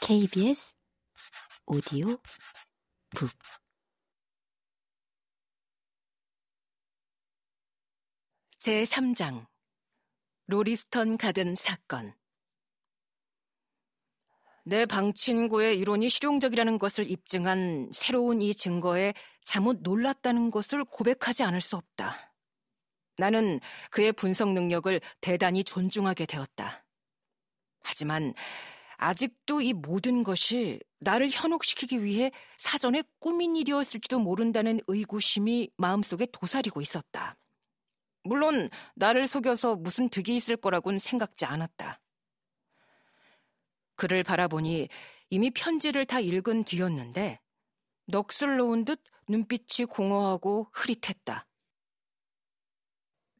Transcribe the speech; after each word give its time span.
KBS 0.00 0.76
오디오 1.66 2.06
북 3.10 3.30
제3장 8.60 9.46
로리스턴 10.46 11.16
가든 11.18 11.54
사건 11.54 12.14
내 14.64 14.84
방친구의 14.84 15.78
이론이 15.78 16.10
실용적이라는 16.10 16.78
것을 16.78 17.10
입증한 17.10 17.90
새로운 17.94 18.42
이 18.42 18.54
증거에 18.54 19.14
잘못 19.42 19.80
놀랐다는 19.80 20.50
것을 20.50 20.84
고백하지 20.84 21.42
않을 21.42 21.62
수 21.62 21.76
없다. 21.76 22.34
나는 23.16 23.60
그의 23.90 24.12
분석 24.12 24.52
능력을 24.52 25.00
대단히 25.22 25.64
존중하게 25.64 26.26
되었다. 26.26 26.84
하지만 27.80 28.34
아직도 28.98 29.60
이 29.60 29.72
모든 29.72 30.24
것이 30.24 30.80
나를 30.98 31.30
현혹시키기 31.30 32.02
위해 32.02 32.30
사전에 32.56 33.02
꾸민 33.20 33.56
일이었을지도 33.56 34.18
모른다는 34.18 34.80
의구심이 34.88 35.70
마음속에 35.76 36.26
도사리고 36.32 36.80
있었다. 36.80 37.36
물론 38.24 38.68
나를 38.96 39.28
속여서 39.28 39.76
무슨 39.76 40.08
득이 40.08 40.36
있을 40.36 40.56
거라고는 40.56 40.98
생각지 40.98 41.44
않았다. 41.44 42.00
그를 43.94 44.24
바라보니 44.24 44.88
이미 45.30 45.50
편지를 45.50 46.04
다 46.04 46.18
읽은 46.18 46.64
뒤였는데 46.64 47.40
넋을 48.06 48.56
놓은 48.56 48.84
듯 48.84 49.02
눈빛이 49.28 49.86
공허하고 49.88 50.70
흐릿했다. 50.72 51.46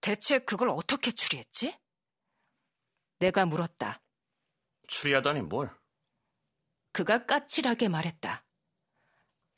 대체 0.00 0.38
그걸 0.38 0.70
어떻게 0.70 1.12
추리했지? 1.12 1.76
내가 3.18 3.46
물었다. 3.46 4.01
추리하다니 4.88 5.42
뭘? 5.42 5.70
그가 6.92 7.24
까칠하게 7.26 7.88
말했다. 7.88 8.44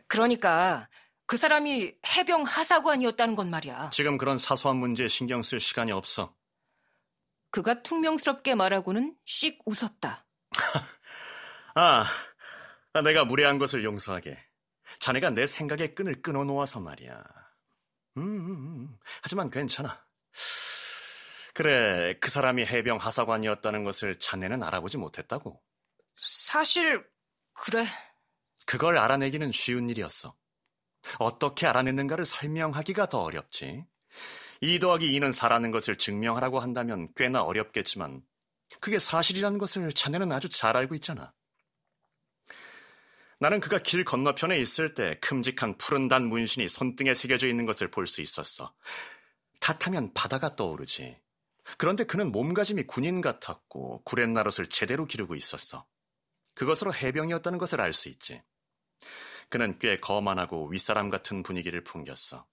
그러니까 0.06 0.88
그 1.26 1.36
사람이 1.36 1.94
해병 2.06 2.42
하사관이었다는 2.42 3.34
건 3.34 3.50
말이야. 3.50 3.90
지금 3.90 4.18
그런 4.18 4.38
사소한 4.38 4.76
문제에 4.76 5.08
신경 5.08 5.42
쓸 5.42 5.58
시간이 5.58 5.90
없어. 5.92 6.34
그가 7.50 7.82
퉁명스럽게 7.82 8.54
말하고는 8.54 9.16
씩 9.24 9.60
웃었다. 9.64 10.26
아, 11.74 12.04
내가 13.02 13.24
무례한 13.24 13.58
것을 13.58 13.84
용서하게. 13.84 14.38
자네가 15.00 15.30
내 15.30 15.46
생각의 15.46 15.94
끈을 15.94 16.22
끊어놓아서 16.22 16.80
말이야. 16.80 17.24
음, 18.16 18.22
음, 18.22 18.50
음. 18.50 18.98
하지만 19.22 19.50
괜찮아. 19.50 20.03
그래, 21.54 22.14
그 22.20 22.30
사람이 22.30 22.66
해병 22.66 22.98
하사관이었다는 22.98 23.84
것을 23.84 24.18
자네는 24.18 24.62
알아보지 24.62 24.98
못했다고. 24.98 25.62
사실, 26.18 27.06
그래. 27.52 27.86
그걸 28.66 28.98
알아내기는 28.98 29.52
쉬운 29.52 29.88
일이었어. 29.88 30.36
어떻게 31.18 31.66
알아냈는가를 31.66 32.24
설명하기가 32.24 33.06
더 33.06 33.20
어렵지. 33.22 33.84
2 34.62 34.78
더하기 34.80 35.06
2는 35.20 35.32
4라는 35.32 35.72
것을 35.72 35.96
증명하라고 35.96 36.58
한다면 36.60 37.08
꽤나 37.14 37.42
어렵겠지만, 37.44 38.22
그게 38.80 38.98
사실이라는 38.98 39.58
것을 39.58 39.92
자네는 39.92 40.32
아주 40.32 40.48
잘 40.48 40.76
알고 40.76 40.94
있잖아. 40.96 41.32
나는 43.38 43.60
그가 43.60 43.78
길 43.78 44.04
건너편에 44.04 44.58
있을 44.58 44.94
때 44.94 45.18
큼직한 45.20 45.76
푸른 45.78 46.08
단 46.08 46.26
문신이 46.26 46.66
손등에 46.68 47.14
새겨져 47.14 47.46
있는 47.46 47.66
것을 47.66 47.90
볼 47.90 48.06
수 48.06 48.22
있었어. 48.22 48.74
탓하면 49.60 50.12
바다가 50.14 50.56
떠오르지. 50.56 51.23
그런데 51.78 52.04
그는 52.04 52.30
몸가짐이 52.32 52.84
군인 52.84 53.20
같았고 53.20 54.02
구렛나룻을 54.04 54.68
제대로 54.68 55.06
기르고 55.06 55.34
있었어. 55.34 55.86
그것으로 56.54 56.94
해병이었다는 56.94 57.58
것을 57.58 57.80
알 57.80 57.92
수 57.92 58.08
있지. 58.08 58.42
그는 59.48 59.78
꽤 59.78 60.00
거만하고 60.00 60.68
윗사람 60.68 61.10
같은 61.10 61.42
분위기를 61.42 61.84
풍겼어. 61.84 62.46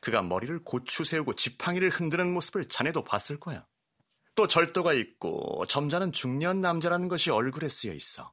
그가 0.00 0.22
머리를 0.22 0.62
고추 0.64 1.04
세우고 1.04 1.34
지팡이를 1.34 1.90
흔드는 1.90 2.32
모습을 2.32 2.68
자네도 2.68 3.04
봤을 3.04 3.40
거야. 3.40 3.66
또 4.34 4.46
절도가 4.46 4.94
있고 4.94 5.64
점잖은 5.66 6.12
중년 6.12 6.60
남자라는 6.60 7.08
것이 7.08 7.30
얼굴에 7.30 7.68
쓰여 7.68 7.92
있어. 7.92 8.32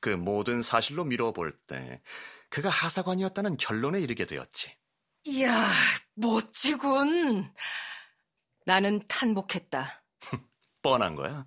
그 0.00 0.10
모든 0.10 0.62
사실로 0.62 1.04
미뤄볼 1.04 1.58
때 1.66 2.02
그가 2.48 2.68
하사관이었다는 2.68 3.56
결론에 3.56 4.00
이르게 4.00 4.26
되었지. 4.26 4.76
이야, 5.24 5.70
멋지군. 6.14 7.52
나는 8.66 9.06
탄복했다. 9.08 10.04
뻔한 10.82 11.14
거야. 11.14 11.46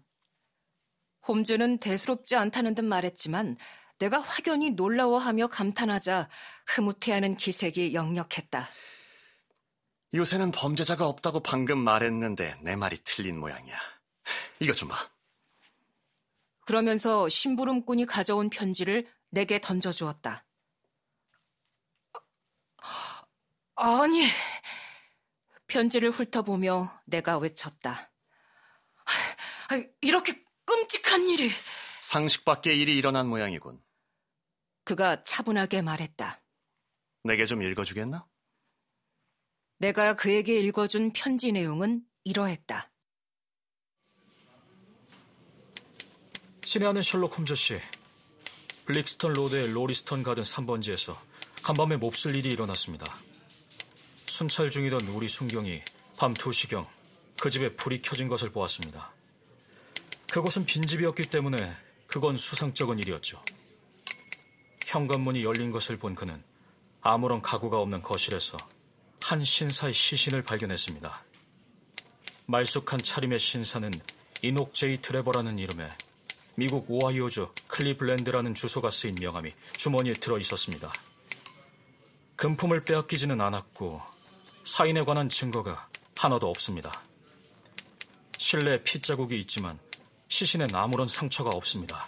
홈즈는 1.28 1.80
대수롭지 1.80 2.36
않다는 2.36 2.76
듯 2.76 2.84
말했지만 2.84 3.58
내가 3.98 4.20
확연히 4.20 4.72
놀라워하며 4.72 5.48
감탄하자 5.48 6.30
흐뭇해하는 6.68 7.38
기색이 7.38 7.94
역력했다. 7.94 8.70
요새는 10.14 10.52
범죄자가 10.52 11.08
없다고 11.08 11.42
방금 11.42 11.78
말했는데 11.80 12.58
내 12.62 12.76
말이 12.76 12.98
틀린 13.04 13.40
모양이야. 13.40 13.78
이것 14.60 14.76
좀 14.78 14.90
봐. 14.90 14.96
그러면서 16.66 17.30
심부름꾼이 17.30 18.06
가져온 18.06 18.50
편지를 18.50 19.08
내게 19.30 19.60
던져주었다. 19.60 20.46
아니, 23.76 24.26
편지를 25.68 26.12
훑어보며 26.12 27.02
내가 27.06 27.38
외쳤다. 27.38 28.12
이렇게 30.02 30.44
끔찍한 30.66 31.30
일이. 31.30 31.52
상식 32.02 32.46
밖의 32.46 32.80
일이 32.80 32.98
일어난 32.98 33.28
모양이군. 33.28 33.82
그가 34.84 35.24
차분하게 35.24 35.82
말했다. 35.82 36.42
내게 37.24 37.46
좀 37.46 37.64
읽어주겠나? 37.64 38.28
내가 39.80 40.16
그에게 40.16 40.60
읽어준 40.60 41.12
편지 41.14 41.52
내용은 41.52 42.04
이러했다. 42.24 42.92
친애하는 46.62 47.02
셜록 47.02 47.38
홈즈 47.38 47.56
씨, 47.56 47.80
블릭스턴 48.86 49.34
로드의 49.34 49.72
로리스턴 49.72 50.24
가든 50.24 50.44
3번지에서 50.44 51.18
간밤에 51.64 51.98
몹쓸 51.98 52.36
일이 52.36 52.50
일어났습니다. 52.50 53.06
순찰 54.36 54.70
중이던 54.70 55.08
우리 55.08 55.30
순경이 55.30 55.82
밤 56.18 56.34
2시경 56.34 56.86
그 57.40 57.50
집에 57.50 57.74
불이 57.74 58.02
켜진 58.02 58.28
것을 58.28 58.50
보았습니다. 58.50 59.14
그곳은 60.30 60.66
빈집이었기 60.66 61.24
때문에 61.24 61.74
그건 62.06 62.38
수상쩍은 62.38 63.00
일이었죠. 63.00 63.42
현관문이 64.88 65.42
열린 65.46 65.72
것을 65.72 65.96
본 65.96 66.16
그는 66.16 66.44
아무런 67.00 67.42
가구가 67.42 67.80
없는 67.80 68.02
거실에서 68.02 68.58
한 69.22 69.42
신사의 69.42 69.94
시신을 69.94 70.42
발견했습니다. 70.42 71.24
말쑥한 72.48 73.00
차림의 73.00 73.40
신사는 73.40 73.90
이녹 74.42 74.74
제이 74.74 75.02
트레버라는 75.02 75.60
이름의 75.60 75.90
미국 76.56 76.88
오하이오주 76.90 77.54
클리블랜드라는 77.70 78.54
주소가 78.54 78.90
쓰인 78.90 79.16
명함이 79.16 79.54
주머니에 79.78 80.12
들어 80.12 80.38
있었습니다. 80.40 80.92
금품을 82.36 82.84
빼앗기지는 82.84 83.40
않았고 83.40 84.15
사인에 84.66 85.04
관한 85.06 85.30
증거가 85.30 85.88
하나도 86.18 86.50
없습니다. 86.50 86.92
실내에 88.40 88.82
핏자국이 88.82 89.40
있지만 89.42 89.78
시신엔 90.28 90.74
아무런 90.74 91.08
상처가 91.08 91.52
없습니다. 91.52 92.08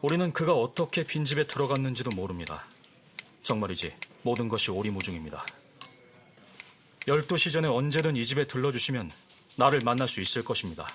우리는 0.00 0.32
그가 0.32 0.54
어떻게 0.54 1.04
빈집에 1.04 1.46
들어갔는지도 1.46 2.16
모릅니다. 2.16 2.64
정말이지 3.42 3.94
모든 4.22 4.48
것이 4.48 4.70
오리무중입니다. 4.70 5.44
12시 7.00 7.52
전에 7.52 7.68
언제든 7.68 8.16
이 8.16 8.24
집에 8.24 8.46
들러주시면 8.46 9.10
나를 9.56 9.80
만날 9.84 10.08
수 10.08 10.22
있을 10.22 10.42
것입니다. 10.42 10.88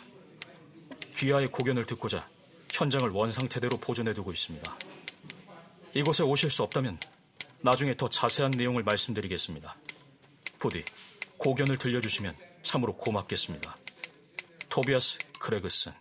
귀하의 1.16 1.52
고견을 1.52 1.86
듣고자 1.86 2.28
현장을 2.72 3.08
원상태대로 3.08 3.78
보존해두고 3.78 4.32
있습니다. 4.32 4.78
이곳에 5.94 6.24
오실 6.24 6.50
수 6.50 6.64
없다면 6.64 6.98
나중에 7.62 7.96
더 7.96 8.10
자세한 8.10 8.52
내용을 8.52 8.82
말씀드리겠습니다. 8.82 9.76
부디 10.60 10.84
고견을 11.38 11.78
들려주시면 11.78 12.36
참으로 12.64 12.96
고맙겠습니다. 12.96 13.78
토비아스 14.70 15.20
크레그슨 15.40 15.94